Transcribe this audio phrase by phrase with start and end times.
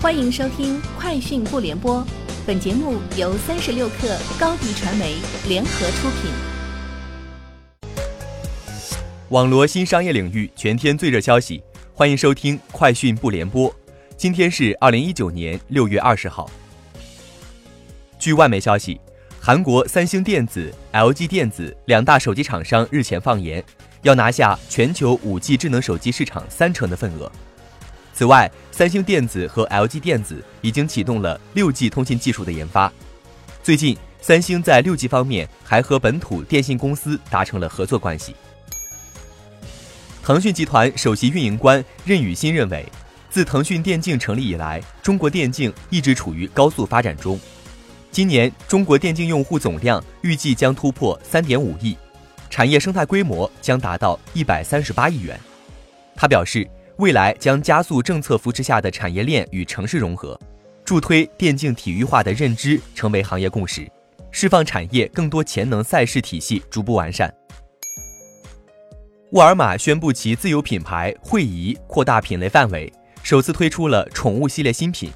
[0.00, 1.96] 欢迎收听《快讯不联播》，
[2.46, 5.16] 本节目由三十六克高低传媒
[5.48, 6.30] 联合出品。
[9.30, 11.60] 网罗新商业领域全天最热消息，
[11.92, 13.68] 欢迎收听《快讯不联播》。
[14.16, 16.48] 今天是二零一九年六月二十号。
[18.20, 19.00] 据外媒消息，
[19.40, 23.62] 韩国三星电子、LG 电子两大手机厂商日前放言，
[24.02, 27.28] 要拿下全球五 G 智能手机市场三成的份额。
[28.18, 32.92] 此外，三星电子和 LG 电子已经启动了六 G 通信技术的研发。
[33.62, 38.34] 最近，三星在六 G 方面还和本土电信公司达成了合作关系。
[40.20, 42.84] 腾讯集团首席运营官任宇新认为，
[43.30, 47.38] 自腾讯电竞成立以来，中国电竞一直处于高速发展中。
[48.10, 51.96] 今年，中国电竞用户总量预计将突破三点五亿，
[52.50, 55.38] 产业生态规模将达到一百三十八亿元。
[56.16, 56.68] 他表示。
[56.98, 60.38] 未来将加速政策扶持下的产业链与城市融合，
[60.84, 63.88] 助推电竞体育化的认知成为行业共识，
[64.32, 67.32] 释放产业更多潜能，赛事体系逐步完善。
[69.30, 75.08] 沃尔玛宣布其自有品牌惠宜扩大品类范围，首次推出了宠物系列新品，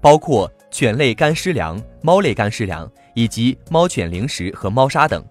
[0.00, 5.24] 包括犬类干湿粮、猫类干湿粮以及猫犬零食和猫砂等。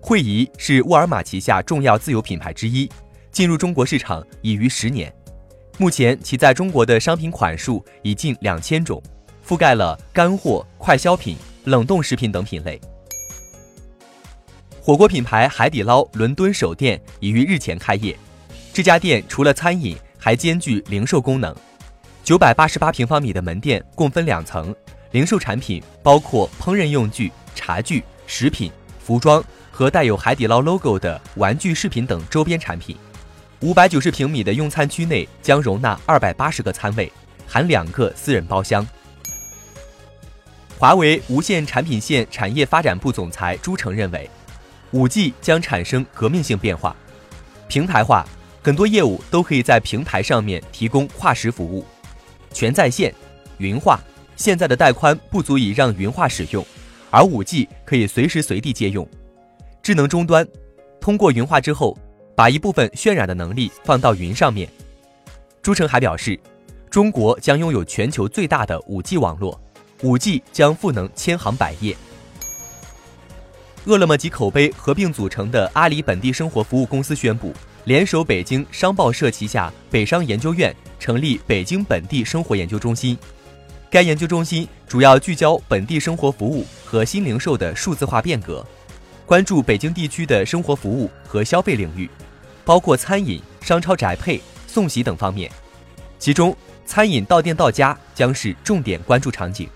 [0.00, 2.90] 惠宜是沃尔玛旗下重要自有品牌之一，
[3.30, 5.14] 进入中国市场已逾十年。
[5.80, 9.00] 目前，其在中国的商品款数已近两千种，
[9.46, 12.80] 覆盖了干货、快消品、冷冻食品等品类。
[14.80, 18.18] 火锅品牌海底捞伦敦首店已于日前开业，
[18.72, 21.54] 这家店除了餐饮，还兼具零售功能。
[22.24, 24.74] 九百八十八平方米的门店共分两层，
[25.12, 32.96] 零售产品包括烹饪用具、茶具、食品、服装和带有海底捞 logo 的玩具饰品等周边产品。
[33.60, 37.12] 五百九十平米的用餐区内将容纳二百八十个餐位，
[37.44, 38.86] 含两个私人包厢。
[40.78, 44.30] 华为无线产品线产业发展部总裁朱成认为，
[44.92, 46.94] 五 G 将产生革命性变化，
[47.66, 48.24] 平台化，
[48.62, 51.84] 很多业务都可以在平台上面提供跨时服务，
[52.52, 53.12] 全在线、
[53.56, 54.00] 云化。
[54.36, 56.64] 现在的带宽不足以让云化使用，
[57.10, 59.04] 而五 G 可以随时随地借用。
[59.82, 60.46] 智能终端，
[61.00, 61.98] 通过云化之后。
[62.38, 64.68] 把一部分渲染的能力放到云上面。
[65.60, 66.38] 朱成还表示，
[66.88, 69.60] 中国将拥有全球最大的 5G 网络
[70.02, 71.96] ，5G 将赋能千行百业。
[73.86, 77.52] 饿了么及口碑合并组成的阿里本地生活服务公司宣布，
[77.86, 83.18] 联手北京商报社旗下北商研究院，成立北京本地生活研究中心。
[83.90, 88.64] 该研究中心主要聚焦本地生活服务和新零售的数字化变革，
[89.26, 92.08] 关注北京地区的生活服务和消费领域。
[92.68, 95.50] 包括餐饮、商超宅配、送洗等方面，
[96.18, 99.66] 其中餐饮到店到家将是重点关注场景。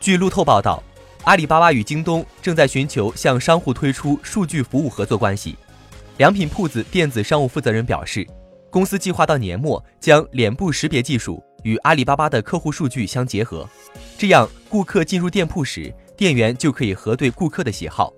[0.00, 0.82] 据路透报道，
[1.24, 5.54] 阿里巴巴与京东正在寻求向商户推出数据服务合作关系。
[6.16, 8.26] 良品铺子电子商务负责人表示，
[8.70, 13.68] 公司计划到年末将脸部识别技术与阿里巴巴的客户数据相结合，
[14.16, 18.10] 这样顾客进入店铺时，店员就可以核对顾客的喜好。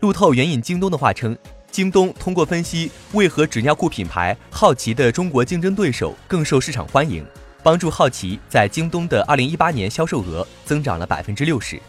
[0.00, 1.36] 路透援引京东的话称。
[1.70, 7.24] 京东通过分析为何纸尿裤品牌好奇的中国竞争对手更受市场欢迎，
[7.62, 11.80] 帮助好奇在京东的二零一八年销售额增长了百分之六十。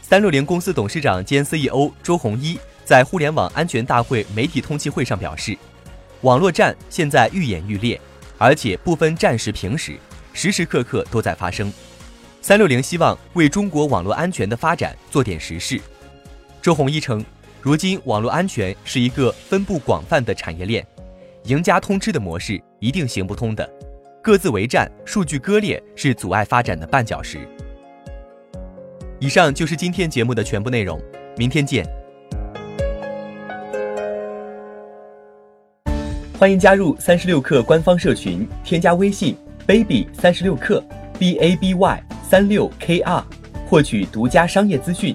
[0.00, 5.56] 三六零公司董事长兼 CEO 周鸿祎在互联网安全大会媒体通气会上表示，
[6.22, 8.00] 网络战现在愈演愈烈，
[8.38, 9.98] 而且不分战时平时，
[10.32, 11.70] 时时刻刻都在发生。
[12.40, 15.78] 三六零希望为中国网络安全的发展做点实事。
[16.62, 17.22] 周鸿祎称。
[17.62, 20.86] 如今，网络安全是一个分布广泛的产业链，
[21.44, 23.68] 赢家通吃的模式一定行不通的，
[24.22, 27.46] 各自为战、数据割裂是阻碍发展的绊脚石。
[29.18, 30.98] 以上就是今天节目的全部内容，
[31.36, 31.86] 明天见。
[36.38, 40.82] 欢迎加入三十六氪官方社群，添加微信 baby 三十六氪
[41.18, 43.22] b a b y 三六 k r，
[43.68, 45.14] 获取独家商业资讯。